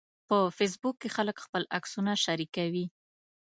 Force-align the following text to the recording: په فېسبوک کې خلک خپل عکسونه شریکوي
په 0.27 0.37
فېسبوک 0.57 0.95
کې 1.01 1.09
خلک 1.15 1.37
خپل 1.45 1.63
عکسونه 1.77 2.11
شریکوي 2.25 2.85